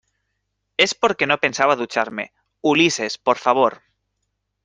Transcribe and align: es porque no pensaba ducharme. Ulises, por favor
es 0.77 0.95
porque 0.95 1.27
no 1.27 1.37
pensaba 1.37 1.75
ducharme. 1.75 2.33
Ulises, 2.61 3.19
por 3.19 3.37
favor 3.37 3.83